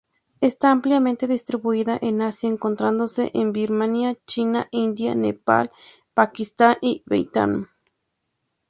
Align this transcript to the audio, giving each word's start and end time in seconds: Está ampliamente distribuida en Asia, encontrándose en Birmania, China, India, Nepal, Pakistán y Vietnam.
Está 0.39 0.71
ampliamente 0.71 1.27
distribuida 1.27 1.95
en 2.01 2.23
Asia, 2.23 2.49
encontrándose 2.49 3.29
en 3.35 3.53
Birmania, 3.53 4.17
China, 4.25 4.67
India, 4.71 5.13
Nepal, 5.13 5.69
Pakistán 6.15 6.77
y 6.81 7.03
Vietnam. 7.05 7.67